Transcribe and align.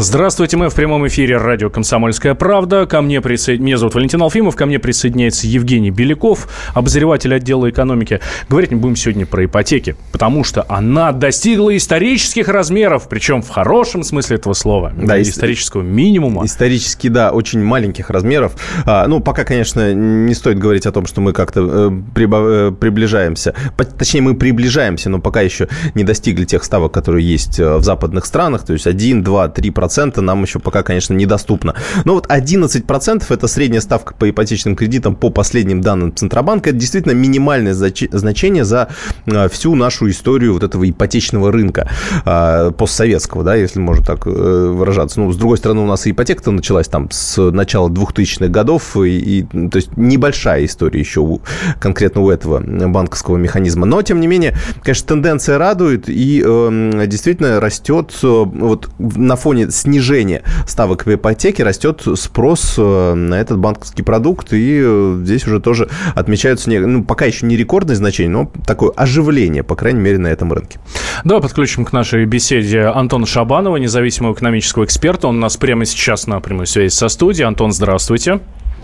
Здравствуйте, 0.00 0.56
мы 0.56 0.68
в 0.68 0.76
прямом 0.76 1.08
эфире 1.08 1.38
радио 1.38 1.70
«Комсомольская 1.70 2.36
правда». 2.36 2.86
Ко 2.86 3.02
мне 3.02 3.20
присоед... 3.20 3.58
Меня 3.58 3.78
зовут 3.78 3.96
Валентин 3.96 4.22
Алфимов, 4.22 4.54
ко 4.54 4.64
мне 4.64 4.78
присоединяется 4.78 5.48
Евгений 5.48 5.90
Беляков, 5.90 6.46
обозреватель 6.72 7.34
отдела 7.34 7.68
экономики. 7.68 8.20
Говорить 8.48 8.70
мы 8.70 8.78
будем 8.78 8.94
сегодня 8.94 9.26
про 9.26 9.44
ипотеки, 9.44 9.96
потому 10.12 10.44
что 10.44 10.64
она 10.68 11.10
достигла 11.10 11.76
исторических 11.76 12.46
размеров, 12.46 13.08
причем 13.08 13.42
в 13.42 13.48
хорошем 13.48 14.04
смысле 14.04 14.36
этого 14.36 14.52
слова. 14.52 14.92
Да, 14.96 15.20
исторического 15.20 15.82
минимума. 15.82 16.46
Исторически, 16.46 17.08
да, 17.08 17.32
очень 17.32 17.64
маленьких 17.64 18.08
размеров. 18.08 18.52
А, 18.86 19.04
ну, 19.08 19.18
пока, 19.18 19.42
конечно, 19.42 19.92
не 19.92 20.34
стоит 20.34 20.60
говорить 20.60 20.86
о 20.86 20.92
том, 20.92 21.06
что 21.06 21.20
мы 21.20 21.32
как-то 21.32 21.88
э, 21.88 21.90
прибав... 22.14 22.44
э, 22.46 22.70
приближаемся. 22.70 23.52
Точнее, 23.98 24.20
мы 24.20 24.36
приближаемся, 24.36 25.10
но 25.10 25.18
пока 25.18 25.40
еще 25.40 25.66
не 25.94 26.04
достигли 26.04 26.44
тех 26.44 26.62
ставок, 26.62 26.92
которые 26.92 27.28
есть 27.28 27.58
э, 27.58 27.78
в 27.78 27.82
западных 27.82 28.26
странах. 28.26 28.64
То 28.64 28.74
есть 28.74 28.86
1, 28.86 29.24
2, 29.24 29.48
3 29.48 29.70
процента 29.70 29.87
нам 30.22 30.42
еще 30.42 30.58
пока, 30.58 30.82
конечно, 30.82 31.14
недоступно. 31.14 31.74
Но 32.04 32.14
вот 32.14 32.26
11% 32.26 33.24
это 33.28 33.48
средняя 33.48 33.80
ставка 33.80 34.14
по 34.14 34.28
ипотечным 34.28 34.76
кредитам 34.76 35.16
по 35.16 35.30
последним 35.30 35.80
данным 35.80 36.14
Центробанка. 36.14 36.70
Это 36.70 36.78
действительно 36.78 37.12
минимальное 37.12 37.74
значение 37.74 38.64
за 38.64 38.88
а, 39.26 39.48
всю 39.48 39.74
нашу 39.74 40.10
историю 40.10 40.54
вот 40.54 40.62
этого 40.62 40.88
ипотечного 40.88 41.52
рынка 41.52 41.90
а, 42.24 42.70
постсоветского, 42.72 43.44
да, 43.44 43.54
если 43.54 43.80
можно 43.80 44.04
так 44.04 44.26
э, 44.26 44.30
выражаться. 44.30 45.20
Ну, 45.20 45.32
с 45.32 45.36
другой 45.36 45.58
стороны, 45.58 45.80
у 45.80 45.86
нас 45.86 46.06
ипотека-то 46.06 46.50
началась 46.50 46.88
там 46.88 47.10
с 47.10 47.50
начала 47.50 47.88
2000-х 47.88 48.48
годов, 48.48 48.96
и, 48.96 49.18
и, 49.18 49.42
то 49.42 49.76
есть 49.76 49.96
небольшая 49.96 50.64
история 50.64 51.00
еще 51.00 51.20
у, 51.20 51.40
конкретно 51.80 52.22
у 52.22 52.30
этого 52.30 52.60
банковского 52.60 53.36
механизма. 53.36 53.86
Но, 53.86 54.02
тем 54.02 54.20
не 54.20 54.26
менее, 54.26 54.56
конечно, 54.82 55.08
тенденция 55.08 55.58
радует, 55.58 56.08
и 56.08 56.42
э, 56.44 57.04
действительно 57.06 57.60
растет 57.60 58.14
вот 58.22 58.88
на 58.98 59.36
фоне 59.36 59.70
снижения 59.78 60.42
ставок 60.66 61.06
в 61.06 61.14
ипотеке 61.14 61.62
растет 61.62 62.02
спрос 62.14 62.74
э, 62.78 63.14
на 63.14 63.40
этот 63.40 63.58
банковский 63.58 64.02
продукт, 64.02 64.52
и 64.52 64.80
э, 64.82 65.20
здесь 65.22 65.46
уже 65.46 65.60
тоже 65.60 65.88
отмечаются, 66.14 66.70
ну, 66.70 67.04
пока 67.04 67.24
еще 67.24 67.46
не 67.46 67.56
рекордное 67.56 67.96
значение, 67.96 68.30
но 68.30 68.50
такое 68.66 68.90
оживление, 68.90 69.62
по 69.62 69.76
крайней 69.76 70.00
мере, 70.00 70.18
на 70.18 70.28
этом 70.28 70.52
рынке. 70.52 70.78
Да, 71.24 71.40
подключим 71.40 71.84
к 71.84 71.92
нашей 71.92 72.24
беседе 72.24 72.82
Антона 72.82 73.26
Шабанова, 73.26 73.76
независимого 73.76 74.34
экономического 74.34 74.84
эксперта. 74.84 75.28
Он 75.28 75.36
у 75.36 75.40
нас 75.40 75.56
прямо 75.56 75.84
сейчас 75.84 76.26
на 76.26 76.40
прямой 76.40 76.66
связи 76.66 76.92
со 76.92 77.08
студией. 77.08 77.46
Антон, 77.46 77.72
здравствуйте. 77.72 78.40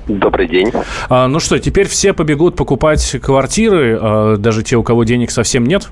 Добрый 0.07 0.49
день. 0.49 0.71
А, 1.09 1.29
ну 1.29 1.41
что, 1.41 1.59
теперь 1.59 1.89
все 1.89 2.13
побегут 2.13 2.57
покупать 2.57 3.17
квартиры, 3.23 3.99
а, 4.01 4.37
даже 4.37 4.63
те, 4.63 4.77
у 4.77 4.83
кого 4.83 5.05
денег 5.05 5.31
совсем 5.31 5.65
нет? 5.65 5.89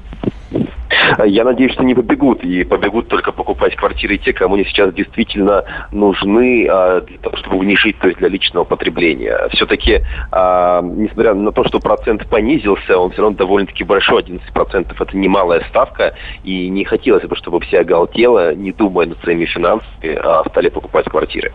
Я 1.25 1.45
надеюсь, 1.45 1.73
что 1.73 1.85
не 1.85 1.95
побегут, 1.95 2.43
и 2.45 2.65
побегут 2.65 3.09
только 3.09 3.33
покупать 3.33 3.77
квартиры 3.77 4.19
те, 4.19 4.33
кому 4.33 4.55
они 4.55 4.65
сейчас 4.65 4.93
действительно 4.95 5.65
нужны 5.91 6.67
а, 6.69 7.01
для 7.01 7.19
того, 7.19 7.37
чтобы 7.37 7.65
не 7.65 7.77
жить, 7.77 7.99
то 7.99 8.09
есть 8.09 8.19
для 8.19 8.29
личного 8.29 8.65
потребления. 8.65 9.49
Все-таки, 9.53 10.03
а, 10.31 10.83
несмотря 10.83 11.35
на 11.35 11.53
то, 11.53 11.65
что 11.65 11.81
процент 11.81 12.29
понизился, 12.29 12.99
он 12.99 13.11
все 13.13 13.23
равно 13.23 13.37
довольно-таки 13.37 13.85
большой, 13.85 14.23
11% 14.23 14.95
это 14.99 15.17
немалая 15.17 15.65
ставка, 15.69 16.15
и 16.45 16.69
не 16.69 16.85
хотелось 16.85 17.25
бы, 17.25 17.37
чтобы 17.37 17.61
все 17.61 17.81
оголтело, 17.81 18.55
не 18.55 18.73
думая 18.73 19.07
над 19.07 19.21
своими 19.23 19.45
финансами, 19.45 20.15
а 20.15 20.45
стали 20.49 20.69
покупать 20.69 21.07
квартиры. 21.07 21.53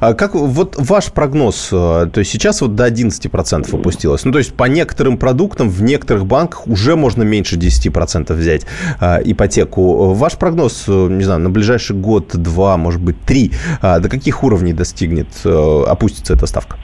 А 0.00 0.14
как 0.14 0.34
вот 0.34 0.76
ваш 0.78 1.12
прогноз, 1.12 1.68
э, 1.72 2.08
то 2.12 2.18
есть 2.18 2.30
сейчас 2.30 2.60
вот 2.60 2.74
до 2.74 2.86
11% 2.86 3.74
опустилось, 3.74 4.24
ну 4.24 4.32
то 4.32 4.38
есть 4.38 4.54
по 4.54 4.64
некоторым 4.64 5.16
продуктам 5.18 5.68
в 5.68 5.82
некоторых 5.82 6.26
банках 6.26 6.66
уже 6.66 6.96
можно 6.96 7.22
меньше 7.22 7.56
10% 7.56 8.32
взять 8.32 8.62
а, 9.00 9.20
ипотеку. 9.22 10.14
Ваш 10.14 10.34
прогноз, 10.34 10.84
э, 10.88 11.08
не 11.10 11.24
знаю, 11.24 11.40
на 11.40 11.50
ближайший 11.50 11.96
год, 11.96 12.30
два, 12.34 12.76
может 12.76 13.00
быть, 13.00 13.20
три, 13.22 13.52
а, 13.80 13.98
до 13.98 14.08
каких 14.08 14.44
уровней 14.44 14.72
достигнет, 14.72 15.28
э, 15.44 15.84
опустится 15.86 16.34
эта 16.34 16.46
ставка? 16.46 16.76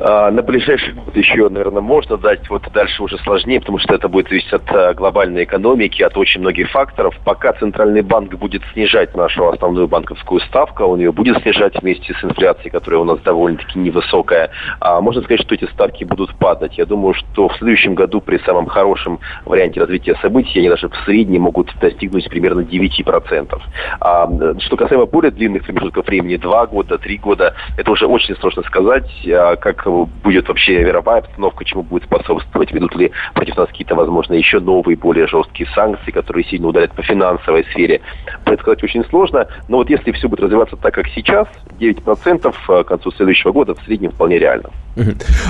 А, 0.00 0.30
на 0.30 0.42
ближайший 0.42 0.94
год 0.94 1.16
еще, 1.16 1.48
наверное, 1.48 1.82
можно 1.82 2.16
дать, 2.16 2.48
вот 2.50 2.62
дальше 2.72 3.02
уже 3.02 3.18
сложнее, 3.18 3.60
потому 3.60 3.78
что 3.78 3.94
это 3.94 4.08
будет 4.08 4.28
зависеть 4.28 4.52
от 4.52 4.70
э, 4.70 4.94
глобальной 4.94 5.44
экономики, 5.44 6.02
от 6.02 6.16
очень 6.16 6.40
многих 6.40 6.70
факторов. 6.70 7.14
Пока 7.24 7.52
Центральный 7.54 8.02
банк 8.02 8.34
будет 8.34 8.62
снижать 8.72 9.16
нашу 9.16 9.48
основную 9.48 9.88
банковскую 9.88 10.40
ставку, 10.42 10.84
он 10.84 11.00
ее 11.00 11.12
будет 11.12 11.42
снижать 11.42 11.80
вместе 11.80 12.14
с 12.14 12.24
инфляцией, 12.24 12.70
которая 12.70 13.00
у 13.00 13.04
нас 13.04 13.18
довольно-таки 13.20 13.78
невысокая, 13.78 14.50
а 14.80 15.00
можно 15.00 15.22
сказать, 15.22 15.40
что 15.42 15.54
эти 15.54 15.64
ставки 15.72 16.04
будут 16.04 16.36
падать. 16.36 16.78
Я 16.78 16.86
думаю, 16.86 17.14
что 17.14 17.48
в 17.48 17.56
следующем 17.56 17.94
году 17.94 18.20
при 18.20 18.38
самом 18.38 18.66
хорошем 18.66 19.18
варианте 19.44 19.80
развития 19.80 20.14
событий 20.22 20.60
они 20.60 20.68
даже 20.68 20.88
в 20.88 20.96
среднем 21.04 21.42
могут 21.42 21.72
достигнуть 21.80 22.28
примерно 22.28 22.60
9%. 22.60 23.60
А, 24.00 24.28
что 24.60 24.76
касаемо 24.76 25.06
более 25.06 25.30
длинных 25.30 25.64
промежутков 25.64 26.06
времени, 26.06 26.36
2 26.36 26.66
года, 26.66 26.98
3 26.98 27.18
года, 27.18 27.54
это 27.76 27.90
уже 27.90 28.06
очень 28.06 28.36
сложно 28.36 28.62
сказать, 28.62 29.10
а, 29.26 29.56
как 29.56 29.87
будет 30.22 30.48
вообще 30.48 30.84
мировая 30.84 31.20
обстановка, 31.20 31.64
чему 31.64 31.82
будет 31.82 32.04
способствовать, 32.04 32.72
ведут 32.72 32.94
ли 32.96 33.10
против 33.34 33.56
нас 33.56 33.68
какие-то, 33.68 33.94
возможно, 33.94 34.34
еще 34.34 34.60
новые, 34.60 34.96
более 34.96 35.26
жесткие 35.26 35.68
санкции, 35.74 36.10
которые 36.10 36.44
сильно 36.44 36.68
ударят 36.68 36.92
по 36.92 37.02
финансовой 37.02 37.64
сфере. 37.64 38.00
Предсказать 38.44 38.82
очень 38.82 39.04
сложно, 39.06 39.46
но 39.68 39.78
вот 39.78 39.90
если 39.90 40.12
все 40.12 40.28
будет 40.28 40.40
развиваться 40.40 40.76
так, 40.76 40.94
как 40.94 41.06
сейчас, 41.08 41.48
9% 41.80 42.84
к 42.84 42.84
концу 42.84 43.10
следующего 43.12 43.52
года 43.52 43.74
в 43.74 43.82
среднем 43.84 44.10
вполне 44.10 44.38
реально. 44.38 44.70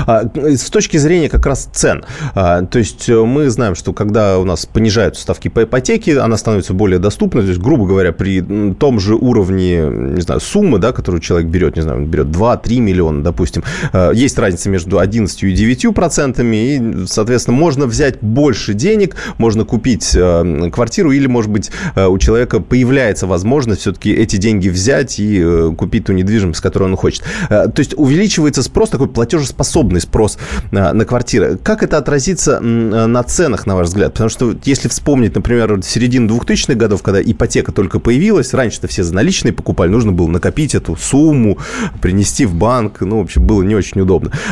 А, 0.06 0.24
с 0.34 0.70
точки 0.70 0.96
зрения 0.96 1.28
как 1.28 1.46
раз 1.46 1.68
цен, 1.72 2.04
а, 2.34 2.62
то 2.62 2.78
есть 2.78 3.08
э, 3.08 3.24
мы 3.24 3.48
знаем, 3.48 3.74
что 3.74 3.92
когда 3.92 4.38
у 4.38 4.44
нас 4.44 4.66
понижаются 4.66 5.22
ставки 5.22 5.48
по 5.48 5.64
ипотеке, 5.64 6.18
она 6.18 6.36
становится 6.36 6.74
более 6.74 6.98
доступной, 6.98 7.42
то 7.44 7.48
есть, 7.48 7.60
грубо 7.60 7.86
говоря, 7.86 8.12
при 8.12 8.42
том 8.74 9.00
же 9.00 9.14
уровне, 9.14 9.86
не 9.88 10.20
знаю, 10.20 10.40
суммы, 10.40 10.78
да, 10.78 10.92
которую 10.92 11.20
человек 11.20 11.48
берет, 11.48 11.76
не 11.76 11.82
знаю, 11.82 12.04
берет 12.06 12.26
2-3 12.26 12.80
миллиона, 12.80 13.22
допустим, 13.22 13.62
э, 13.92 14.12
есть 14.28 14.38
разница 14.38 14.68
между 14.70 14.98
11 14.98 15.42
и 15.42 15.52
9 15.52 15.94
процентами, 15.94 16.56
и, 16.56 17.06
соответственно, 17.06 17.56
можно 17.56 17.86
взять 17.86 18.18
больше 18.20 18.74
денег, 18.74 19.16
можно 19.38 19.64
купить 19.64 20.12
э, 20.14 20.70
квартиру, 20.72 21.12
или, 21.12 21.26
может 21.26 21.50
быть, 21.50 21.70
у 21.96 22.18
человека 22.18 22.60
появляется 22.60 23.26
возможность 23.26 23.82
все-таки 23.82 24.12
эти 24.12 24.36
деньги 24.36 24.68
взять 24.68 25.18
и 25.18 25.72
купить 25.76 26.06
ту 26.06 26.12
недвижимость, 26.12 26.60
которую 26.60 26.90
он 26.90 26.96
хочет. 26.96 27.22
То 27.48 27.72
есть 27.76 27.94
увеличивается 27.96 28.62
спрос, 28.62 28.90
такой 28.90 29.08
платеж 29.08 29.38
платежеспособный 29.38 30.00
спрос 30.00 30.38
на 30.70 31.04
квартиры. 31.04 31.58
Как 31.62 31.82
это 31.82 31.98
отразится 31.98 32.60
на 32.60 33.22
ценах, 33.22 33.66
на 33.66 33.76
ваш 33.76 33.88
взгляд? 33.88 34.12
Потому 34.12 34.30
что 34.30 34.54
если 34.64 34.88
вспомнить, 34.88 35.34
например, 35.34 35.80
середину 35.82 36.34
2000-х 36.34 36.74
годов, 36.74 37.02
когда 37.02 37.20
ипотека 37.22 37.72
только 37.72 38.00
появилась, 38.00 38.54
раньше-то 38.54 38.88
все 38.88 39.02
за 39.02 39.14
наличные 39.14 39.52
покупали, 39.52 39.90
нужно 39.90 40.12
было 40.12 40.28
накопить 40.28 40.74
эту 40.74 40.96
сумму, 40.96 41.58
принести 42.00 42.46
в 42.46 42.54
банк, 42.54 43.00
ну, 43.00 43.18
в 43.18 43.22
общем, 43.22 43.46
было 43.46 43.62
не 43.62 43.74
очень 43.74 44.00
удобно. 44.00 44.07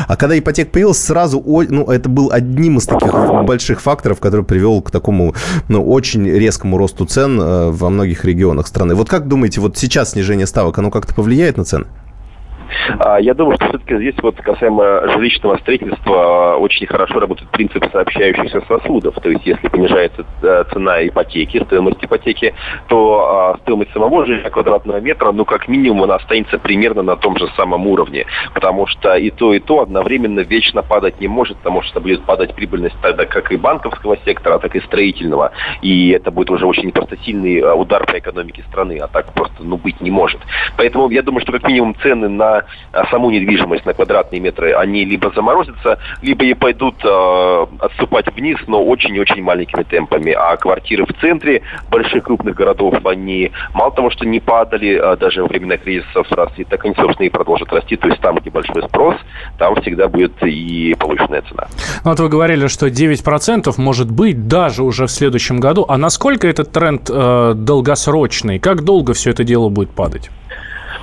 А 0.07 0.15
когда 0.15 0.37
ипотека 0.37 0.71
появилась, 0.71 0.99
сразу, 0.99 1.43
ну, 1.69 1.85
это 1.85 2.09
был 2.09 2.29
одним 2.31 2.77
из 2.77 2.85
таких 2.85 3.11
больших 3.45 3.81
факторов, 3.81 4.19
который 4.19 4.45
привел 4.45 4.81
к 4.81 4.91
такому, 4.91 5.33
ну, 5.67 5.83
очень 5.83 6.27
резкому 6.27 6.77
росту 6.77 7.05
цен 7.05 7.39
э, 7.39 7.69
во 7.71 7.89
многих 7.89 8.25
регионах 8.25 8.67
страны. 8.67 8.95
Вот 8.95 9.09
как 9.09 9.27
думаете, 9.27 9.61
вот 9.61 9.77
сейчас 9.77 10.11
снижение 10.11 10.47
ставок, 10.47 10.77
оно 10.77 10.91
как-то 10.91 11.13
повлияет 11.13 11.57
на 11.57 11.65
цены? 11.65 11.85
А, 12.99 13.19
я 13.19 13.33
думаю, 13.33 13.55
что 13.55 13.69
все-таки 13.69 13.97
здесь 13.97 14.15
вот 14.21 14.35
касаемо 14.37 15.07
жилищного 15.13 15.57
строительства 15.57 16.53
а, 16.53 16.57
очень 16.57 16.87
хорошо 16.87 17.19
работает 17.19 17.49
принцип 17.51 17.85
сообщающихся 17.91 18.61
сосудов. 18.67 19.15
То 19.15 19.29
есть 19.29 19.45
если 19.45 19.67
понижается 19.67 20.25
э, 20.41 20.63
цена 20.71 21.07
ипотеки, 21.07 21.63
стоимость 21.63 22.03
ипотеки, 22.03 22.53
то 22.87 23.53
а, 23.55 23.57
стоимость 23.59 23.91
самого 23.93 24.25
жилья 24.25 24.49
квадратного 24.49 24.99
метра, 24.99 25.31
ну 25.31 25.45
как 25.45 25.67
минимум, 25.67 26.03
она 26.03 26.15
останется 26.15 26.57
примерно 26.59 27.01
на 27.01 27.15
том 27.15 27.37
же 27.37 27.47
самом 27.55 27.87
уровне. 27.87 28.25
Потому 28.53 28.87
что 28.87 29.15
и 29.15 29.29
то, 29.29 29.53
и 29.53 29.59
то 29.59 29.81
одновременно 29.81 30.41
вечно 30.41 30.83
падать 30.83 31.19
не 31.19 31.27
может, 31.27 31.57
потому 31.57 31.81
что 31.81 31.99
будет 31.99 32.23
падать 32.23 32.53
прибыльность 32.55 32.95
тогда 33.01 33.25
как 33.25 33.51
и 33.51 33.57
банковского 33.57 34.17
сектора, 34.25 34.59
так 34.59 34.75
и 34.75 34.81
строительного. 34.81 35.51
И 35.81 36.09
это 36.09 36.31
будет 36.31 36.49
уже 36.49 36.65
очень 36.65 36.91
просто 36.91 37.17
сильный 37.17 37.61
удар 37.79 38.05
по 38.05 38.17
экономике 38.17 38.63
страны, 38.69 38.99
а 39.01 39.07
так 39.07 39.33
просто 39.33 39.63
ну, 39.63 39.77
быть 39.77 40.01
не 40.01 40.11
может. 40.11 40.41
Поэтому 40.77 41.09
я 41.09 41.21
думаю, 41.21 41.41
что 41.41 41.51
как 41.51 41.67
минимум 41.67 41.95
цены 42.01 42.27
на 42.27 42.56
а 42.91 43.05
саму 43.07 43.31
недвижимость 43.31 43.85
на 43.85 43.93
квадратные 43.93 44.39
метры, 44.39 44.73
они 44.73 45.05
либо 45.05 45.31
заморозятся, 45.33 45.99
либо 46.21 46.45
и 46.45 46.53
пойдут 46.53 46.95
э, 47.03 47.65
отступать 47.79 48.33
вниз, 48.35 48.57
но 48.67 48.83
очень 48.83 49.15
и 49.15 49.19
очень 49.19 49.41
маленькими 49.41 49.83
темпами. 49.83 50.31
А 50.31 50.55
квартиры 50.57 51.05
в 51.05 51.13
центре 51.19 51.61
больших 51.89 52.23
крупных 52.23 52.55
городов, 52.55 52.95
они 53.05 53.51
мало 53.73 53.91
того, 53.91 54.09
что 54.09 54.25
не 54.25 54.39
падали 54.39 54.95
а 54.95 55.15
даже 55.15 55.41
во 55.41 55.47
времена 55.47 55.77
кризисов 55.77 56.31
росли, 56.31 56.63
так 56.65 56.83
они, 56.85 56.93
собственно, 56.95 57.27
и 57.27 57.29
продолжат 57.29 57.71
расти. 57.71 57.95
То 57.95 58.07
есть 58.07 58.21
там, 58.21 58.35
где 58.37 58.49
большой 58.49 58.83
спрос, 58.83 59.15
там 59.57 59.75
всегда 59.81 60.07
будет 60.07 60.33
и 60.43 60.95
повышенная 60.99 61.41
цена. 61.41 61.67
Ну, 62.03 62.11
вот 62.11 62.19
вы 62.19 62.29
говорили, 62.29 62.67
что 62.67 62.87
9% 62.87 63.73
может 63.77 64.11
быть 64.11 64.47
даже 64.47 64.83
уже 64.83 65.07
в 65.07 65.11
следующем 65.11 65.59
году. 65.59 65.85
А 65.87 65.97
насколько 65.97 66.47
этот 66.47 66.71
тренд 66.71 67.09
э, 67.09 67.53
долгосрочный? 67.55 68.59
Как 68.59 68.83
долго 68.83 69.13
все 69.13 69.31
это 69.31 69.43
дело 69.43 69.69
будет 69.69 69.91
падать? 69.91 70.29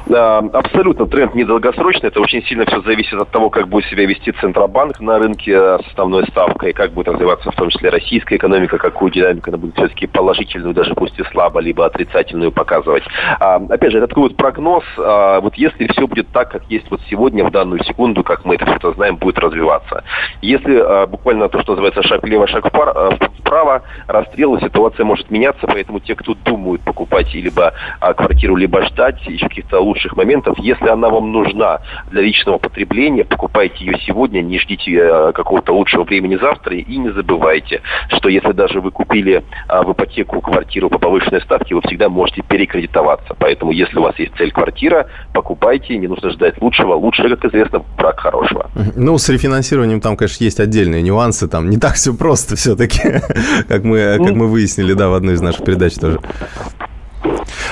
Абсолютно 0.06 1.06
тренд 1.06 1.34
недолгосрочный. 1.34 2.08
Это 2.08 2.20
очень 2.20 2.42
сильно 2.44 2.66
все 2.66 2.82
зависит 2.82 3.14
от 3.14 3.30
того, 3.30 3.48
как 3.48 3.68
будет 3.68 3.86
себя 3.86 4.04
вести 4.04 4.32
Центробанк 4.32 5.00
на 5.00 5.18
рынке 5.18 5.56
с 5.56 5.86
основной 5.88 6.26
ставкой, 6.26 6.74
как 6.74 6.92
будет 6.92 7.08
развиваться 7.08 7.50
в 7.50 7.54
том 7.54 7.70
числе 7.70 7.88
российская 7.88 8.36
экономика, 8.36 8.76
какую 8.76 9.10
динамику 9.10 9.48
она 9.48 9.56
будет 9.56 9.76
все-таки 9.76 10.06
положительную, 10.06 10.74
даже 10.74 10.94
пусть 10.94 11.18
и 11.18 11.24
слабо, 11.24 11.60
либо 11.60 11.86
отрицательную 11.86 12.52
показывать. 12.52 13.04
Опять 13.40 13.92
же, 13.92 13.98
это 13.98 14.08
такой 14.08 14.24
вот 14.24 14.36
прогноз. 14.36 14.84
Вот 14.96 15.54
если 15.54 15.86
все 15.86 16.06
будет 16.06 16.28
так, 16.28 16.50
как 16.50 16.64
есть 16.68 16.90
вот 16.90 17.00
сегодня, 17.08 17.44
в 17.44 17.50
данную 17.50 17.82
секунду, 17.84 18.22
как 18.22 18.44
мы 18.44 18.56
это 18.56 18.66
все 18.78 18.92
знаем, 18.92 19.16
будет 19.16 19.38
развиваться. 19.38 20.04
Если 20.42 21.06
буквально 21.06 21.48
то, 21.48 21.62
что 21.62 21.72
называется 21.72 22.02
шаг 22.02 22.22
влево, 22.22 22.46
шаг 22.46 22.66
вправо, 22.66 23.82
расстрел, 24.06 24.60
ситуация 24.60 25.04
может 25.04 25.30
меняться, 25.30 25.66
поэтому 25.66 26.00
те, 26.00 26.14
кто 26.14 26.34
думают 26.34 26.82
покупать 26.82 27.32
либо 27.32 27.72
квартиру, 28.00 28.56
либо 28.56 28.82
ждать 28.84 29.24
еще 29.26 29.48
каких-то 29.48 29.80
лучших 29.94 30.17
моментов. 30.17 30.58
Если 30.58 30.88
она 30.88 31.08
вам 31.08 31.32
нужна 31.32 31.81
для 32.11 32.23
личного 32.23 32.58
потребления, 32.58 33.25
покупайте 33.25 33.85
ее 33.85 33.99
сегодня, 34.06 34.41
не 34.41 34.58
ждите 34.58 34.93
э, 34.93 35.32
какого-то 35.32 35.73
лучшего 35.73 36.05
времени 36.05 36.37
завтра 36.37 36.76
и 36.76 36.96
не 36.96 37.11
забывайте, 37.11 37.81
что 38.08 38.29
если 38.29 38.52
даже 38.52 38.81
вы 38.81 38.91
купили 38.91 39.44
а, 39.69 39.82
в 39.82 39.93
ипотеку 39.93 40.41
квартиру 40.41 40.91
по 40.91 40.99
повышенной 40.99 41.41
ставке, 41.43 41.75
вы 41.75 41.82
всегда 41.82 42.08
можете 42.08 42.43
перекредитоваться. 42.43 43.35
Поэтому 43.38 43.70
если 43.73 43.99
у 43.99 44.02
вас 44.02 44.19
есть 44.19 44.32
цель 44.37 44.50
квартира, 44.50 45.08
покупайте, 45.32 45.96
не 45.96 46.08
нужно 46.08 46.31
ждать 46.31 46.61
лучшего. 46.61 46.94
Лучше, 46.94 47.29
как 47.29 47.44
известно, 47.44 47.82
брак 47.96 48.20
хорошего. 48.20 48.70
Ну, 48.96 49.17
с 49.19 49.29
рефинансированием 49.29 50.00
там, 50.00 50.17
конечно, 50.17 50.44
есть 50.44 50.61
отдельные 50.61 51.02
нюансы, 51.02 51.49
там 51.49 51.70
не 51.70 51.79
так 51.79 51.94
все 51.94 52.14
просто 52.14 52.56
все-таки, 52.56 53.00
как 53.69 53.85
мы, 53.85 54.19
как 54.19 54.35
мы 54.35 54.49
выяснили, 54.49 54.93
да, 54.94 55.08
в 55.08 55.14
одной 55.14 55.35
из 55.35 55.41
наших 55.41 55.64
передач 55.64 55.94
тоже. 55.94 56.19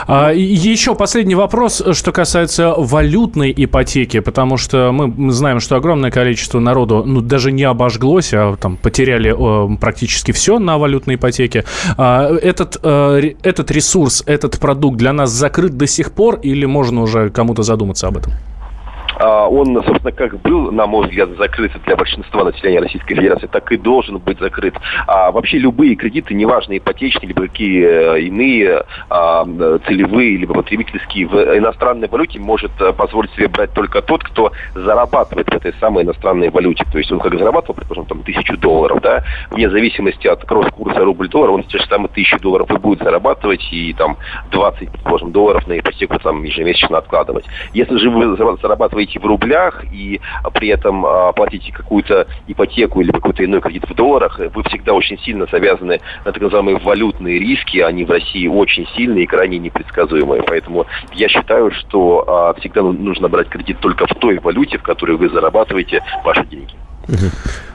А, 0.07 0.33
еще 0.33 0.95
последний 0.95 1.35
вопрос, 1.35 1.83
что 1.93 2.13
касается 2.13 2.75
валютной 2.77 3.53
ипотеки, 3.57 4.21
потому 4.21 4.57
что 4.57 4.93
мы 4.93 5.33
знаем, 5.33 5.61
что 5.61 5.77
огромное 5.77 6.11
количество 6.11 6.61
народу, 6.61 7.03
ну, 7.05 7.21
даже 7.21 7.53
не 7.53 7.65
обожглось, 7.65 8.33
а 8.33 8.57
там 8.57 8.77
потеряли 8.77 9.33
э, 9.33 9.77
практически 9.77 10.33
все 10.33 10.59
на 10.59 10.79
валютной 10.79 11.17
ипотеке. 11.17 11.65
А, 11.97 12.29
этот, 12.35 12.79
э, 12.83 13.35
этот 13.43 13.71
ресурс, 13.71 14.23
этот 14.27 14.59
продукт 14.59 14.97
для 14.97 15.13
нас 15.13 15.31
закрыт 15.31 15.77
до 15.77 15.87
сих 15.87 16.13
пор 16.13 16.41
или 16.43 16.65
можно 16.65 17.03
уже 17.03 17.31
кому-то 17.31 17.63
задуматься 17.63 18.09
об 18.09 18.19
этом? 18.19 18.33
А, 19.23 19.47
он, 19.49 19.75
собственно, 19.85 20.11
как 20.11 20.41
был, 20.41 20.73
на 20.73 20.87
мой 20.87 21.07
взгляд, 21.07 21.31
закрыт 21.39 21.71
для 21.87 21.95
большинства 21.95 22.43
населения 22.43 22.81
Российской 22.81 23.15
Федерации, 23.15 23.47
так 23.47 23.71
и 23.71 23.77
должен 23.77 24.19
быть 24.19 24.41
закрыт. 24.41 24.75
А 25.07 25.31
вообще 25.31 25.59
любые 25.59 25.95
кредиты, 25.95 26.35
неважно, 26.35 26.77
ипотечные, 26.77 27.29
либо 27.29 27.43
какие 27.43 27.85
э, 27.85 28.21
иные 28.23 28.85
а, 29.09 29.45
целевые, 29.87 30.39
либо 30.39 30.55
потребительские, 30.55 31.29
в 31.29 31.37
иностранной 31.57 32.09
валюте 32.09 32.41
может 32.41 32.73
э, 32.81 32.93
позволить 32.93 33.31
себе 33.35 33.47
брать 33.47 33.73
только 33.73 34.03
тот, 34.03 34.25
кто 34.25 34.51
зарабатывает 34.75 35.49
в 35.49 35.55
этой 35.55 35.73
самой 35.75 36.03
иностранной 36.03 36.51
валюте. 36.51 36.85
То 36.91 36.99
есть 36.99 37.13
он 37.13 37.21
как 37.21 37.39
зарабатывал, 37.39 37.77
предположим, 37.77 38.07
там, 38.07 38.23
тысячу 38.25 38.57
долларов, 38.57 39.01
да, 39.03 39.23
вне 39.51 39.71
зависимости 39.71 40.27
от 40.27 40.45
кросс-курса 40.45 40.99
рубль-доллар, 40.99 41.51
он 41.51 41.63
те 41.63 41.79
же 41.79 41.87
самые 41.87 42.09
тысячу 42.09 42.41
долларов 42.41 42.69
и 42.73 42.77
будет 42.77 43.05
зарабатывать, 43.05 43.63
и 43.71 43.93
там 43.93 44.17
20, 44.51 44.91
предположим, 44.91 45.31
долларов 45.31 45.65
на 45.69 45.79
ипотеку 45.79 46.19
там 46.19 46.43
ежемесячно 46.43 46.99
откладывать. 46.99 47.45
Если 47.73 47.97
же 47.99 48.11
вы 48.11 48.37
зарабатываете 48.37 49.12
платите 49.13 49.19
в 49.19 49.27
рублях 49.27 49.85
и 49.93 50.21
при 50.55 50.69
этом 50.69 51.05
а, 51.05 51.33
платите 51.33 51.73
какую-то 51.73 52.27
ипотеку 52.47 53.01
или 53.01 53.11
какой-то 53.11 53.45
иной 53.45 53.61
кредит 53.61 53.85
в 53.89 53.95
долларах, 53.95 54.39
вы 54.39 54.63
всегда 54.65 54.93
очень 54.93 55.19
сильно 55.19 55.47
завязаны 55.51 56.01
на 56.25 56.33
так 56.33 56.43
называемые 56.43 56.79
валютные 56.79 57.39
риски. 57.39 57.79
Они 57.79 58.05
в 58.05 58.11
России 58.11 58.47
очень 58.47 58.87
сильные 58.97 59.25
и 59.25 59.27
крайне 59.27 59.59
непредсказуемые. 59.59 60.43
Поэтому 60.43 60.87
я 61.15 61.29
считаю, 61.29 61.71
что 61.73 62.25
а, 62.27 62.55
всегда 62.61 62.83
нужно 62.83 63.29
брать 63.29 63.49
кредит 63.49 63.79
только 63.81 64.07
в 64.07 64.15
той 64.19 64.39
валюте, 64.39 64.79
в 64.79 64.83
которой 64.83 65.17
вы 65.17 65.29
зарабатываете 65.29 66.03
ваши 66.25 66.45
деньги. 66.47 66.75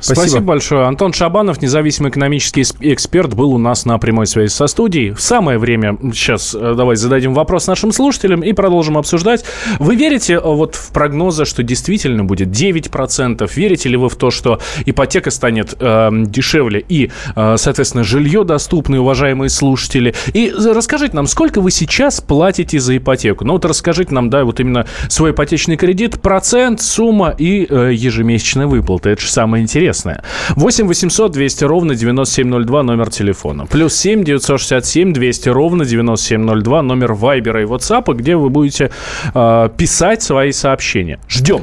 Спасибо. 0.08 0.30
Спасибо 0.30 0.46
большое. 0.46 0.86
Антон 0.86 1.14
Шабанов, 1.14 1.62
независимый 1.62 2.12
экономический 2.12 2.64
эксперт, 2.80 3.34
был 3.34 3.52
у 3.52 3.58
нас 3.58 3.86
на 3.86 3.98
прямой 3.98 4.26
связи 4.26 4.52
со 4.52 4.68
студией. 4.68 5.12
В 5.12 5.22
самое 5.22 5.58
время 5.58 5.98
сейчас 6.14 6.56
э, 6.56 6.74
давай 6.76 6.96
зададим 6.96 7.34
вопрос 7.34 7.68
нашим 7.68 7.92
слушателям 7.92 8.42
и 8.42 8.54
продолжим 8.54 8.98
обсуждать. 8.98 9.44
Вы 9.80 9.96
верите 9.96 10.36
э, 10.36 10.40
вот 10.42 10.76
в 10.76 10.92
прогнозы, 10.92 11.46
что 11.46 11.62
действительно 11.62 12.24
будет 12.24 12.50
9%? 12.50 13.50
Верите 13.54 13.90
ли 13.90 13.98
вы 13.98 14.08
в 14.08 14.16
то, 14.16 14.32
что 14.32 14.60
ипотека 14.86 15.30
станет 15.30 15.76
э, 15.80 16.10
дешевле 16.14 16.86
и, 16.88 17.12
э, 17.36 17.56
соответственно, 17.58 18.04
жилье 18.04 18.44
доступное, 18.44 19.00
уважаемые 19.02 19.50
слушатели? 19.50 20.16
И 20.34 20.54
расскажите 20.56 21.16
нам, 21.16 21.28
сколько 21.28 21.60
вы 21.60 21.72
сейчас 21.72 22.22
платите 22.22 22.80
за 22.80 22.96
ипотеку? 22.98 23.44
Ну 23.44 23.54
вот 23.54 23.66
расскажите 23.66 24.14
нам, 24.14 24.30
да, 24.30 24.46
вот 24.46 24.60
именно 24.60 24.88
свой 25.10 25.32
ипотечный 25.32 25.76
кредит, 25.76 26.22
процент, 26.22 26.82
сумма 26.82 27.36
и 27.38 27.68
э, 27.70 27.92
ежемесячная 27.94 28.68
выплата 28.68 29.10
это 29.10 29.22
же 29.22 29.32
самое 29.32 29.64
интересное. 29.64 29.97
8 30.06 30.88
800 30.88 31.32
200 31.32 31.64
ровно 31.66 31.96
9702 31.96 32.84
номер 32.84 33.10
телефона. 33.10 33.66
Плюс 33.66 33.96
7 33.96 34.24
967 34.24 35.14
200 35.14 35.50
ровно 35.50 35.86
9702 35.86 36.82
номер 36.82 37.14
Вайбера 37.14 37.62
и 37.62 37.66
WhatsApp, 37.66 38.14
где 38.14 38.36
вы 38.36 38.50
будете 38.50 38.92
э, 39.34 39.70
писать 39.78 40.24
свои 40.24 40.52
сообщения. 40.52 41.20
Ждем. 41.30 41.62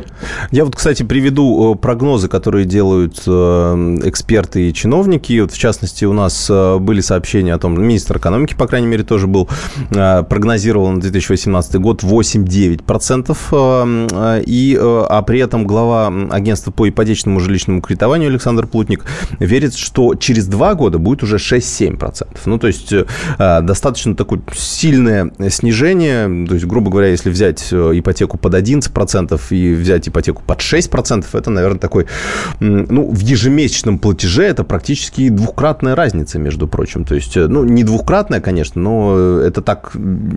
Я 0.51 0.65
вот, 0.65 0.77
кстати, 0.77 1.03
приведу 1.03 1.75
э, 1.75 1.77
прогнозы, 1.77 2.29
которые 2.29 2.65
делают 2.65 3.23
э, 3.27 3.31
эксперты 4.05 4.69
и 4.69 4.75
чиновники. 4.75 5.41
Вот, 5.41 5.53
в 5.53 5.59
частности, 5.59 6.05
у 6.05 6.13
нас 6.13 6.49
э, 6.51 6.79
были 6.79 7.01
сообщения 7.01 7.55
о 7.55 7.59
том, 7.59 7.81
министр 7.81 8.19
экономики, 8.19 8.55
по 8.55 8.67
крайней 8.67 8.87
мере, 8.87 9.05
тоже 9.05 9.27
был, 9.27 9.49
прогнозировал 9.91 10.91
на 10.91 11.01
2018 11.01 11.77
год 11.77 12.03
8-9%. 12.03 14.45
И, 14.47 14.79
а 14.81 15.23
при 15.23 15.41
этом 15.41 15.67
глава 15.67 16.13
агентства 16.31 16.71
по 16.71 16.89
ипотечному 16.89 17.41
жилищному 17.41 17.81
кредитованию 17.81 18.13
Александр 18.22 18.66
Плутник 18.66 19.05
верит, 19.38 19.75
что 19.75 20.14
через 20.14 20.46
два 20.46 20.75
года 20.75 20.99
будет 20.99 21.22
уже 21.22 21.37
6-7%. 21.37 22.26
Ну, 22.46 22.58
то 22.58 22.66
есть 22.66 22.93
э, 22.93 23.05
достаточно 23.62 24.14
такое 24.14 24.40
сильное 24.55 25.32
снижение. 25.50 26.46
То 26.46 26.55
есть, 26.55 26.66
грубо 26.66 26.90
говоря, 26.90 27.08
если 27.08 27.31
взять 27.31 27.69
э, 27.72 27.93
ипотеку 27.94 28.38
под 28.38 28.55
11% 28.55 29.40
и 29.50 29.75
взять 29.75 30.08
ипотеку 30.08 30.43
под 30.46 30.58
6%, 30.58 31.26
это, 31.32 31.50
наверное, 31.50 31.78
такой, 31.78 32.06
ну, 32.61 33.11
в 33.11 33.20
ежемесячном 33.20 33.99
платеже 33.99 34.44
это 34.44 34.64
практически 34.64 35.28
двукратная 35.28 35.94
разница, 35.94 36.38
между 36.38 36.69
прочим. 36.69 37.05
То 37.05 37.14
есть, 37.14 37.37
э, 37.37 37.46
ну, 37.46 37.64
не 37.64 37.84
двукратная, 37.84 38.40
конечно, 38.40 38.81
но 38.81 39.38
это 39.40 39.62
так 39.62 39.93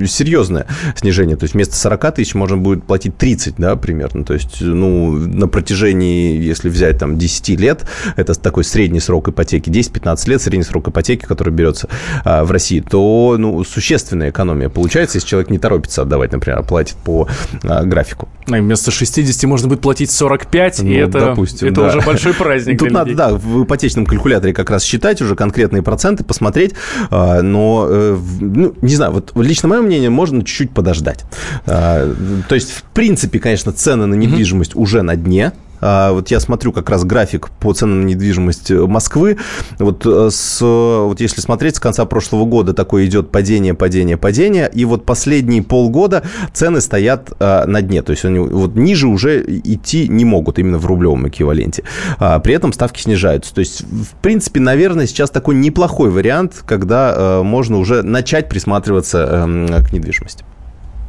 серьезное 0.07 0.67
снижение. 0.95 1.35
То 1.37 1.43
есть, 1.43 1.53
вместо 1.53 1.75
40 1.75 2.15
тысяч 2.15 2.35
можно 2.35 2.57
будет 2.57 2.83
платить 2.83 3.17
30, 3.17 3.55
да, 3.57 3.75
примерно. 3.75 4.23
То 4.23 4.33
есть, 4.33 4.61
ну, 4.61 5.11
на 5.11 5.47
протяжении, 5.47 6.41
если 6.41 6.69
взять 6.69 6.97
там 6.97 7.17
10 7.17 7.59
лет, 7.59 7.66
это 8.15 8.33
такой 8.35 8.63
средний 8.63 8.99
срок 8.99 9.29
ипотеки, 9.29 9.69
10-15 9.69 10.29
лет 10.29 10.41
средний 10.41 10.63
срок 10.63 10.87
ипотеки, 10.87 11.25
который 11.25 11.53
берется 11.53 11.89
а, 12.23 12.43
в 12.43 12.51
России, 12.51 12.79
то 12.79 13.35
ну, 13.37 13.63
существенная 13.63 14.29
экономия 14.29 14.69
получается, 14.69 15.17
если 15.17 15.27
человек 15.27 15.49
не 15.49 15.59
торопится 15.59 16.03
отдавать, 16.03 16.31
например, 16.31 16.59
а 16.59 16.63
платит 16.63 16.95
по 16.95 17.27
а, 17.63 17.83
графику. 17.83 18.29
И 18.47 18.51
вместо 18.51 18.91
60 18.91 19.43
можно 19.43 19.67
будет 19.67 19.81
платить 19.81 20.11
45, 20.11 20.83
ну, 20.83 20.89
и 20.89 20.93
это, 20.95 21.19
допустим, 21.19 21.67
это 21.67 21.81
да. 21.81 21.87
уже 21.87 22.01
большой 22.01 22.33
праздник 22.33 22.79
Тут 22.79 22.91
надо, 22.91 23.13
да, 23.13 23.33
в 23.33 23.63
ипотечном 23.63 24.05
калькуляторе 24.05 24.53
как 24.53 24.69
раз 24.69 24.83
считать 24.83 25.21
уже 25.21 25.35
конкретные 25.35 25.83
проценты, 25.83 26.23
посмотреть, 26.23 26.73
но, 27.09 27.87
э, 27.89 28.17
ну, 28.39 28.73
не 28.81 28.95
знаю, 28.95 29.11
вот 29.11 29.33
лично 29.35 29.67
мое 29.67 29.81
мнение, 29.81 30.09
можно 30.09 30.43
чуть-чуть 30.43 30.71
подождать. 30.71 31.25
То 31.65 32.15
есть, 32.51 32.71
в 32.71 32.83
принципе, 32.93 33.39
конечно, 33.39 33.71
цены 33.71 34.05
на 34.05 34.15
недвижимость 34.15 34.73
mm-hmm. 34.73 34.81
уже 34.81 35.01
на 35.01 35.15
дне, 35.15 35.51
вот 35.81 36.29
я 36.29 36.39
смотрю 36.39 36.71
как 36.71 36.89
раз 36.89 37.03
график 37.03 37.49
по 37.59 37.73
ценам 37.73 38.01
на 38.01 38.05
недвижимость 38.05 38.71
Москвы. 38.71 39.37
Вот, 39.79 40.05
э, 40.05 40.29
с, 40.31 40.61
вот 40.61 41.19
если 41.19 41.41
смотреть, 41.41 41.75
с 41.75 41.79
конца 41.79 42.05
прошлого 42.05 42.45
года 42.45 42.73
такое 42.73 43.05
идет 43.05 43.31
падение, 43.31 43.73
падение, 43.73 44.17
падение. 44.17 44.69
И 44.73 44.85
вот 44.85 45.05
последние 45.05 45.63
полгода 45.63 46.23
цены 46.53 46.81
стоят 46.81 47.31
а, 47.39 47.65
на 47.65 47.81
дне. 47.81 48.01
То 48.01 48.11
есть 48.11 48.25
они 48.25 48.39
вот 48.39 48.75
ниже 48.75 49.07
уже 49.07 49.43
идти 49.47 50.07
не 50.07 50.25
могут 50.25 50.59
именно 50.59 50.77
в 50.77 50.85
рублевом 50.85 51.27
эквиваленте. 51.27 51.83
А, 52.19 52.39
при 52.39 52.53
этом 52.53 52.73
ставки 52.73 53.01
снижаются. 53.01 53.53
То 53.53 53.59
есть, 53.59 53.83
в 53.83 54.15
принципе, 54.21 54.59
наверное, 54.59 55.07
сейчас 55.07 55.29
такой 55.29 55.55
неплохой 55.55 56.09
вариант, 56.09 56.63
когда 56.65 57.13
а, 57.15 57.43
можно 57.43 57.77
уже 57.77 58.03
начать 58.03 58.49
присматриваться 58.49 59.27
а, 59.29 59.83
к 59.83 59.93
недвижимости. 59.93 60.43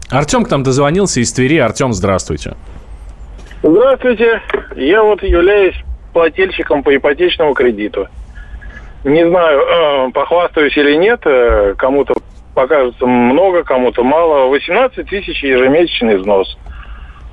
Артем 0.09 0.45
к 0.45 0.51
нам 0.51 0.63
дозвонился 0.63 1.21
из 1.21 1.33
Твери. 1.33 1.59
Артем, 1.59 1.93
здравствуйте. 1.93 2.55
Здравствуйте. 3.63 4.41
Я 4.77 5.03
вот 5.03 5.23
являюсь 5.23 5.75
плательщиком 6.13 6.83
по 6.83 6.95
ипотечному 6.95 7.55
кредиту. 7.55 8.07
Не 9.05 9.27
знаю, 9.29 9.61
э, 9.61 10.11
похвастаюсь 10.13 10.77
или 10.77 10.95
нет, 10.95 11.21
э, 11.25 11.75
кому-то 11.77 12.15
покажется 12.55 13.07
много, 13.07 13.65
кому-то 13.65 14.05
мало. 14.05 14.49
18 14.49 15.09
тысяч 15.09 15.43
ежемесячный 15.43 16.17
взнос. 16.17 16.57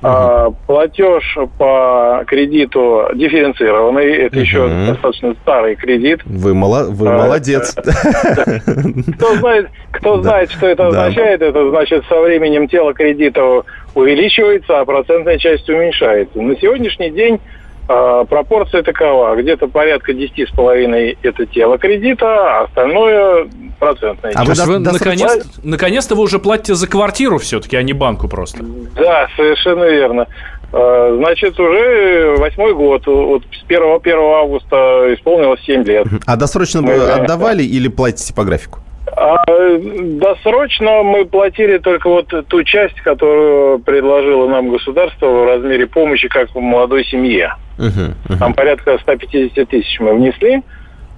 А, 0.02 0.50
платеж 0.66 1.38
по 1.58 2.22
кредиту 2.26 3.08
дифференцированный. 3.14 4.16
Это 4.26 4.38
еще 4.38 4.68
достаточно 4.86 5.34
старый 5.42 5.74
кредит. 5.74 6.20
Вы, 6.24 6.54
мало, 6.54 6.90
вы 6.90 7.08
а, 7.08 7.18
молодец. 7.18 7.74
Кто 7.74 9.34
знает, 9.36 9.68
кто 9.90 10.20
знает, 10.22 10.50
что 10.50 10.66
это 10.66 10.88
означает, 10.88 11.40
это 11.40 11.70
значит 11.70 12.04
со 12.08 12.20
временем 12.20 12.68
тело 12.68 12.92
кредита 12.92 13.62
увеличивается, 13.94 14.80
а 14.80 14.84
процентная 14.84 15.38
часть 15.38 15.68
уменьшается. 15.68 16.40
На 16.40 16.54
сегодняшний 16.56 17.10
день 17.10 17.40
пропорция 17.86 18.82
такова. 18.82 19.36
Где-то 19.36 19.68
порядка 19.68 20.12
10,5 20.12 21.18
это 21.22 21.46
тело 21.46 21.78
кредита, 21.78 22.26
а 22.26 22.64
остальное 22.64 23.48
процентное. 23.78 24.32
А 24.34 24.44
вы, 24.44 24.54
вы 24.66 24.78
наконец, 24.78 25.46
наконец-то 25.62 26.14
вы 26.14 26.22
уже 26.22 26.38
платите 26.38 26.74
за 26.74 26.88
квартиру 26.88 27.38
все-таки, 27.38 27.76
а 27.76 27.82
не 27.82 27.92
банку 27.92 28.28
просто. 28.28 28.64
Да, 28.96 29.28
совершенно 29.36 29.84
верно. 29.84 30.26
А, 30.72 31.14
значит, 31.16 31.58
уже 31.58 32.36
восьмой 32.38 32.74
год. 32.74 33.06
Вот 33.06 33.42
с 33.42 33.64
1, 33.64 33.82
1 34.02 34.18
августа 34.18 35.14
исполнилось 35.14 35.60
7 35.62 35.84
лет. 35.84 36.06
А 36.26 36.36
досрочно 36.36 36.82
мы 36.82 36.94
отдавали 36.94 37.62
или 37.62 37.88
платите 37.88 38.34
по 38.34 38.44
графику? 38.44 38.80
А, 39.16 39.44
досрочно 39.48 41.02
мы 41.02 41.24
платили 41.24 41.78
только 41.78 42.08
вот 42.08 42.32
ту 42.48 42.62
часть, 42.64 43.00
которую 43.00 43.78
предложило 43.78 44.46
нам 44.46 44.70
государство 44.70 45.26
в 45.26 45.46
размере 45.46 45.86
помощи 45.86 46.28
как 46.28 46.54
в 46.54 46.60
молодой 46.60 47.04
семье. 47.06 47.54
Uh-huh, 47.78 48.14
uh-huh. 48.28 48.38
Там 48.38 48.52
порядка 48.52 48.98
150 49.00 49.68
тысяч 49.68 50.00
мы 50.00 50.14
внесли, 50.14 50.62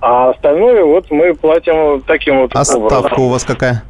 а 0.00 0.30
остальное 0.30 0.84
вот 0.84 1.10
мы 1.10 1.34
платим 1.34 2.00
таким 2.02 2.38
вот 2.38 2.52
А 2.54 2.60
образом. 2.60 2.86
ставка 2.88 3.20
у 3.20 3.28
вас 3.28 3.42
какая? 3.42 3.82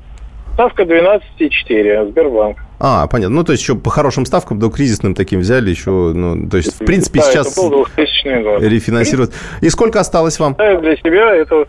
Ставка 0.54 0.82
12,4, 0.84 2.10
Сбербанк. 2.10 2.58
А, 2.80 3.06
понятно. 3.08 3.36
Ну, 3.36 3.44
то 3.44 3.52
есть 3.52 3.62
еще 3.62 3.76
по 3.76 3.90
хорошим 3.90 4.24
ставкам, 4.24 4.58
до 4.58 4.70
кризисным 4.70 5.14
таким 5.14 5.40
взяли 5.40 5.70
еще, 5.70 5.90
ну, 5.90 6.48
то 6.48 6.56
есть, 6.56 6.80
в 6.80 6.84
принципе, 6.84 7.20
да, 7.20 7.26
сейчас 7.26 7.52
это 7.52 7.68
был 7.68 7.86
2000 7.94 8.42
год. 8.42 8.62
рефинансируют. 8.62 9.32
И 9.60 9.68
сколько 9.68 10.00
осталось 10.00 10.38
вам? 10.38 10.54
Для 10.54 10.96
себя 10.96 11.34
это 11.34 11.66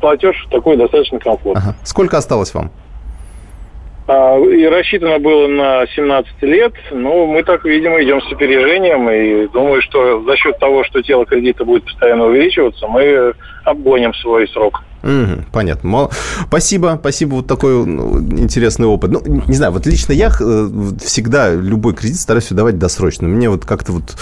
платеж 0.00 0.36
такой 0.50 0.76
достаточно 0.76 1.18
комфортный. 1.18 1.62
Ага. 1.62 1.76
Сколько 1.84 2.18
осталось 2.18 2.54
вам? 2.54 2.70
А, 4.08 4.38
и 4.38 4.66
рассчитано 4.66 5.18
было 5.18 5.46
на 5.46 5.86
17 5.86 6.42
лет, 6.42 6.72
но 6.90 7.26
мы 7.26 7.42
так, 7.44 7.64
видимо, 7.64 8.02
идем 8.02 8.20
с 8.20 8.32
опережением, 8.32 9.08
и 9.08 9.48
думаю, 9.48 9.80
что 9.82 10.22
за 10.22 10.36
счет 10.36 10.58
того, 10.58 10.84
что 10.84 11.02
тело 11.02 11.24
кредита 11.24 11.64
будет 11.64 11.84
постоянно 11.84 12.26
увеличиваться, 12.26 12.86
мы 12.88 13.34
обгоним 13.64 14.12
свой 14.14 14.48
срок. 14.48 14.82
Угу, 15.02 15.44
понятно. 15.50 16.08
Спасибо, 16.46 16.96
спасибо, 17.00 17.34
вот 17.34 17.46
такой 17.46 17.84
ну, 17.84 18.20
интересный 18.20 18.86
опыт. 18.86 19.10
Ну, 19.10 19.22
не 19.46 19.54
знаю, 19.54 19.72
вот 19.72 19.86
лично 19.86 20.12
я 20.12 20.30
э, 20.38 20.70
всегда 21.04 21.52
любой 21.52 21.94
кредит 21.94 22.20
стараюсь 22.20 22.48
давать 22.50 22.78
досрочно. 22.78 23.28
Мне 23.28 23.50
вот 23.50 23.64
как-то 23.64 23.92
вот... 23.92 24.16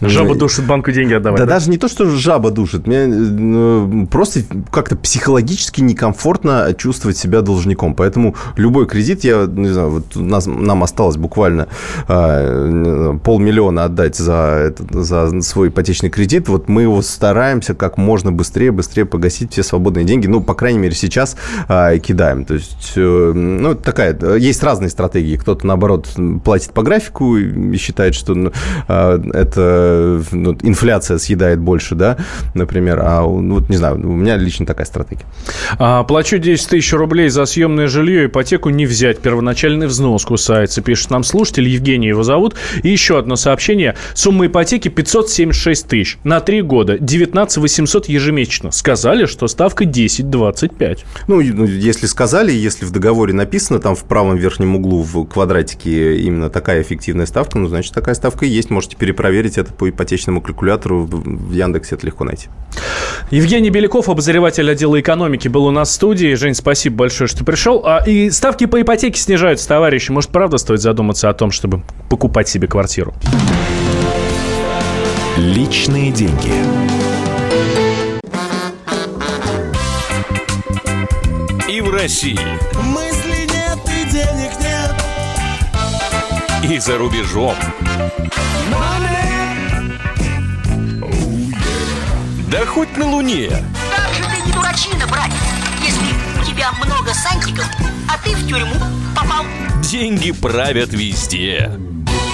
Жаба 0.00 0.34
душит 0.34 0.66
банку 0.66 0.92
деньги 0.92 1.14
отдавать. 1.14 1.40
Да, 1.40 1.46
да, 1.46 1.54
даже 1.54 1.70
не 1.70 1.78
то, 1.78 1.88
что 1.88 2.08
жаба 2.10 2.50
душит. 2.50 2.86
Мне 2.86 3.06
ну, 3.06 4.06
просто 4.06 4.40
как-то 4.70 4.96
психологически 4.96 5.80
некомфортно 5.80 6.74
чувствовать 6.76 7.16
себя 7.16 7.40
должником. 7.40 7.94
Поэтому 7.94 8.34
любой 8.56 8.86
кредит, 8.86 9.24
я, 9.24 9.46
не 9.46 9.68
знаю, 9.68 9.90
вот 9.90 10.16
нас, 10.16 10.46
нам 10.46 10.82
осталось 10.82 11.16
буквально 11.16 11.68
э, 12.08 13.18
полмиллиона 13.24 13.84
отдать 13.84 14.16
за, 14.16 14.74
за 14.90 15.40
свой 15.42 15.68
ипотечный 15.68 16.10
кредит. 16.10 16.48
Вот 16.48 16.68
мы 16.68 16.82
его 16.82 17.00
стараемся 17.02 17.74
как 17.74 17.96
можно 17.96 18.32
быстрее, 18.32 18.70
быстрее 18.70 19.06
погасить 19.06 19.52
все 19.52 19.62
свободные 19.62 20.04
деньги 20.04 20.25
деньги, 20.26 20.32
ну, 20.32 20.40
по 20.40 20.54
крайней 20.54 20.78
мере, 20.78 20.94
сейчас 20.94 21.36
э, 21.68 21.98
кидаем. 21.98 22.44
То 22.44 22.54
есть, 22.54 22.92
э, 22.96 23.32
ну, 23.34 23.74
такая, 23.74 24.16
есть 24.36 24.62
разные 24.62 24.90
стратегии. 24.90 25.36
Кто-то, 25.36 25.66
наоборот, 25.66 26.08
платит 26.44 26.72
по 26.72 26.82
графику 26.82 27.36
и 27.36 27.76
считает, 27.76 28.14
что 28.14 28.34
ну, 28.34 28.52
э, 28.88 29.20
это 29.32 30.22
ну, 30.32 30.56
инфляция 30.62 31.18
съедает 31.18 31.60
больше, 31.60 31.94
да, 31.94 32.16
например. 32.54 33.00
А, 33.02 33.22
ну, 33.22 33.56
вот, 33.56 33.68
не 33.68 33.76
знаю, 33.76 33.96
у 33.96 34.12
меня 34.12 34.36
лично 34.36 34.66
такая 34.66 34.86
стратегия. 34.86 35.24
А, 35.78 36.02
плачу 36.04 36.38
10 36.38 36.68
тысяч 36.68 36.92
рублей 36.92 37.28
за 37.28 37.44
съемное 37.46 37.86
жилье, 37.86 38.26
ипотеку 38.26 38.70
не 38.70 38.86
взять. 38.86 39.20
Первоначальный 39.20 39.86
взнос 39.86 40.24
кусается, 40.24 40.82
пишет 40.82 41.10
нам 41.10 41.24
слушатель, 41.24 41.68
Евгений 41.68 42.08
его 42.08 42.22
зовут. 42.22 42.54
И 42.82 42.88
еще 42.88 43.18
одно 43.18 43.36
сообщение. 43.36 43.96
Сумма 44.14 44.46
ипотеки 44.46 44.88
576 44.88 45.88
тысяч 45.88 46.18
на 46.24 46.40
3 46.40 46.62
года, 46.62 46.98
19 46.98 47.58
800 47.58 48.08
ежемесячно. 48.08 48.70
Сказали, 48.70 49.26
что 49.26 49.46
ставка 49.48 49.84
10 49.84 50.15
10-25. 50.22 51.04
Ну, 51.26 51.42
ну, 51.42 51.64
если 51.64 52.06
сказали, 52.06 52.52
если 52.52 52.84
в 52.84 52.90
договоре 52.90 53.32
написано, 53.32 53.78
там 53.78 53.94
в 53.94 54.04
правом 54.04 54.36
верхнем 54.36 54.76
углу 54.76 55.02
в 55.02 55.24
квадратике 55.26 56.18
именно 56.18 56.50
такая 56.50 56.82
эффективная 56.82 57.26
ставка, 57.26 57.58
ну, 57.58 57.68
значит, 57.68 57.92
такая 57.94 58.14
ставка 58.14 58.46
и 58.46 58.48
есть. 58.48 58.70
Можете 58.70 58.96
перепроверить 58.96 59.58
это 59.58 59.72
по 59.72 59.88
ипотечному 59.88 60.40
калькулятору. 60.40 61.04
В 61.06 61.52
Яндексе 61.52 61.96
это 61.96 62.06
легко 62.06 62.24
найти. 62.24 62.48
Евгений 63.30 63.70
Беляков, 63.70 64.08
обозреватель 64.08 64.70
отдела 64.70 65.00
экономики, 65.00 65.48
был 65.48 65.66
у 65.66 65.70
нас 65.70 65.90
в 65.90 65.92
студии. 65.92 66.34
Жень, 66.34 66.54
спасибо 66.54 66.96
большое, 66.96 67.28
что 67.28 67.44
пришел. 67.44 67.82
А, 67.84 68.02
и 68.06 68.30
ставки 68.30 68.66
по 68.66 68.80
ипотеке 68.80 69.20
снижаются, 69.20 69.68
товарищи. 69.68 70.10
Может, 70.10 70.30
правда 70.30 70.58
стоит 70.58 70.80
задуматься 70.80 71.28
о 71.28 71.34
том, 71.34 71.50
чтобы 71.50 71.82
покупать 72.08 72.48
себе 72.48 72.68
квартиру? 72.68 73.14
Личные 75.36 76.12
деньги. 76.12 76.85
России. 81.68 82.38
Мысли 82.80 83.44
нет 83.52 83.78
и 83.88 84.08
денег 84.08 84.52
нет. 84.60 84.94
И 86.62 86.78
за 86.78 86.96
рубежом. 86.96 87.56
Oh, 88.70 89.00
yeah. 89.00 89.26
Да 92.48 92.64
хоть 92.66 92.96
на 92.96 93.10
Луне. 93.10 93.50
Как 93.50 94.14
же 94.14 94.22
ты 94.30 94.46
не 94.46 94.52
дурачина, 94.52 95.08
братец, 95.08 95.34
если 95.82 96.14
у 96.40 96.44
тебя 96.44 96.70
много 96.84 97.12
сантиков, 97.12 97.68
а 98.08 98.16
ты 98.22 98.36
в 98.36 98.46
тюрьму 98.48 98.76
попал. 99.16 99.44
Деньги 99.82 100.30
правят 100.30 100.92
везде. 100.92 101.72